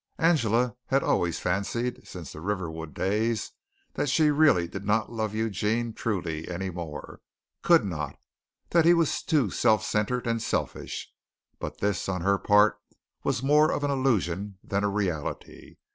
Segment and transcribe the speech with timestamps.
[0.17, 3.51] Angela had always fancied since the Riverwood days
[3.93, 7.21] that she really did not love Eugene truly any more
[7.61, 8.17] could not,
[8.71, 11.13] that he was too self centered and selfish;
[11.59, 12.79] but this on her part
[13.23, 15.77] was more of an illusion than a reality.